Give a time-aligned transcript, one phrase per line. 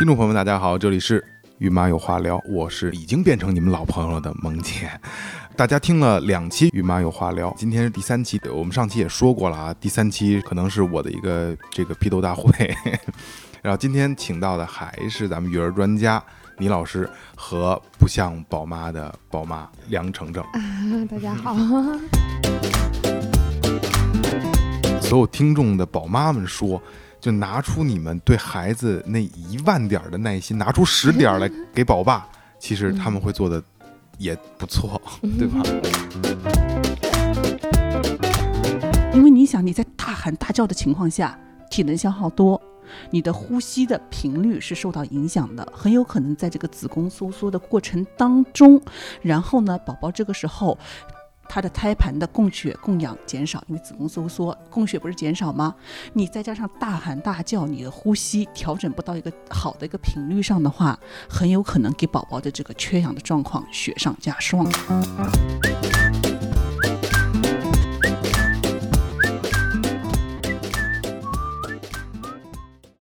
[0.00, 1.22] 听众朋友们，大家好，这里是
[1.58, 4.90] 与妈有话聊，我是已经变成你们老朋友了的萌姐。
[5.54, 12.74] 大家听了两期与妈有话聊，今天是第三期，我们上期也说过了啊，第三期可能是我的一个这个批斗大会。
[13.60, 16.24] 然后今天请到的还是咱们育儿专家
[16.56, 17.06] 倪老师
[17.36, 20.42] 和不像宝妈的宝妈梁程程。
[21.08, 21.54] 大家好，
[25.02, 26.82] 所有听众的宝妈们说，
[27.20, 32.26] 就拿出你们对孩子那一万点的耐心，拿出十点来给宝爸，
[32.58, 33.62] 其实他们会做的
[34.16, 35.00] 也不错，
[35.38, 35.62] 对吧？
[39.12, 41.38] 因为你想你在大喊大叫的情况下，
[41.70, 42.58] 体能消耗多，
[43.10, 48.80] 你的呼吸的频率是受到影响的，很有可能在这个子宫收缩的过程当中，
[49.20, 50.78] 然后呢，宝宝这个时候。
[51.52, 55.74] 他的胎盘的供血供氧减少，因为子宫收缩，供血不是减少吗？
[56.12, 60.96] 你再加上大喊大叫，你的呼吸调整不到一个好的一个频率上的话，
[61.28, 64.64] 很有可能给宝宝的这个缺氧的状况雪上加霜。